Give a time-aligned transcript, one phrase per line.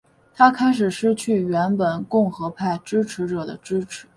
[0.33, 4.07] 他开始失去原本共和派支持者的支持。